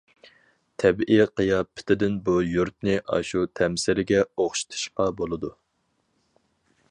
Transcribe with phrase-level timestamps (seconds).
[0.83, 5.55] تەبىئىي قىياپىتىدىن بۇ يۇرتنى ئاشۇ تەمسىلگە ئوخشىتىشقا بولىدۇ.